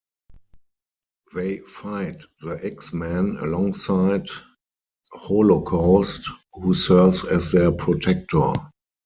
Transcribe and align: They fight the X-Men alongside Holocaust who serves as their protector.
They 1.35 1.57
fight 1.59 2.23
the 2.41 2.59
X-Men 2.65 3.37
alongside 3.37 4.25
Holocaust 5.13 6.27
who 6.53 6.73
serves 6.73 7.23
as 7.25 7.51
their 7.51 7.71
protector. 7.71 8.51